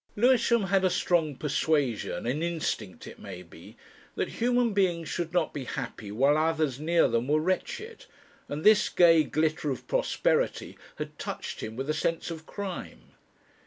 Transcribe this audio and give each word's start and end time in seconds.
Lewisham 0.15 0.63
had 0.63 0.83
a 0.83 0.89
strong 0.89 1.35
persuasion, 1.35 2.25
an 2.25 2.41
instinct 2.41 3.05
it 3.05 3.19
may 3.19 3.43
be, 3.43 3.77
that 4.15 4.29
human 4.41 4.73
beings 4.73 5.07
should 5.07 5.31
not 5.31 5.53
be 5.53 5.65
happy 5.65 6.11
while 6.11 6.39
others 6.39 6.79
near 6.79 7.07
them 7.07 7.27
were 7.27 7.39
wretched, 7.39 8.05
and 8.49 8.63
this 8.63 8.89
gay 8.89 9.23
glitter 9.23 9.69
of 9.69 9.85
prosperity 9.87 10.75
had 10.95 11.19
touched 11.19 11.61
him 11.61 11.75
with 11.75 11.87
a 11.87 11.93
sense 11.93 12.31
of 12.31 12.47
crime. 12.47 13.11